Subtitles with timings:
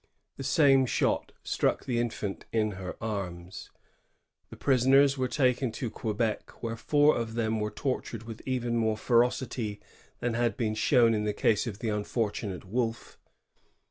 [0.37, 3.69] The same shot struck the infant in her arms.
[4.49, 8.95] The prisoners were taken to Quebec, wh^re four of them were tortured with even more
[8.97, 9.79] f erociiy
[10.19, 13.19] than had been shown in the case of the unfortunate Wolf.